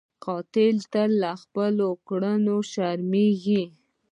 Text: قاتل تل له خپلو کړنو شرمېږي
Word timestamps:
قاتل 0.25 0.75
تل 0.93 1.11
له 1.21 1.31
خپلو 1.41 1.89
کړنو 2.07 2.57
شرمېږي 2.71 3.63